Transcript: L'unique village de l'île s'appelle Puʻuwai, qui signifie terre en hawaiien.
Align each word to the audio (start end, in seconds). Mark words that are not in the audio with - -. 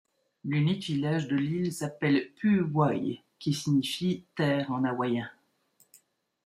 L'unique 0.43 0.85
village 0.85 1.27
de 1.27 1.35
l'île 1.35 1.71
s'appelle 1.71 2.33
Puʻuwai, 2.35 3.21
qui 3.37 3.53
signifie 3.53 4.25
terre 4.35 4.71
en 4.71 4.83
hawaiien. 4.83 5.29